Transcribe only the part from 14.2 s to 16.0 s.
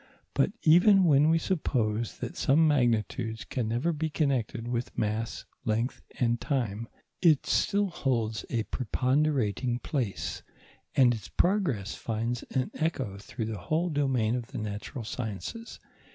of the natural sciences.